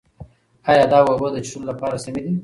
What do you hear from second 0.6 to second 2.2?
ایا دا اوبه د څښلو لپاره